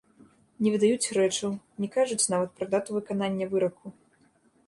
[0.67, 1.51] Не выдаюць рэчаў,
[1.83, 3.85] не кажуць нават пра дату выканання выраку.